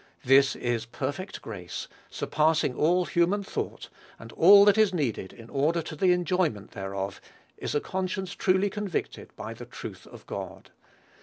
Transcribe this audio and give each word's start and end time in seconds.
This 0.25 0.55
is 0.55 0.87
perfect 0.87 1.43
grace, 1.43 1.87
surpassing 2.09 2.73
all 2.73 3.05
human 3.05 3.43
thought; 3.43 3.87
and 4.17 4.31
all 4.31 4.65
that 4.65 4.75
is 4.75 4.95
needed 4.95 5.31
in 5.31 5.47
order 5.51 5.83
to 5.83 5.95
the 5.95 6.11
enjoyment 6.11 6.71
thereof, 6.71 7.21
is 7.59 7.75
a 7.75 7.79
conscience 7.79 8.33
truly 8.33 8.71
convicted 8.71 9.29
by 9.35 9.53
the 9.53 9.65
truth 9.67 10.07
of 10.07 10.25
God. 10.25 10.71